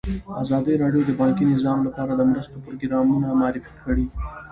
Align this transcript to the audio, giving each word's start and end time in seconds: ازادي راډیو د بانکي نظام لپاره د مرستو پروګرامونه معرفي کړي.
ازادي 0.43 0.73
راډیو 0.83 1.01
د 1.05 1.11
بانکي 1.19 1.43
نظام 1.53 1.77
لپاره 1.87 2.11
د 2.15 2.21
مرستو 2.29 2.57
پروګرامونه 2.65 3.27
معرفي 3.41 3.73
کړي. 3.83 4.05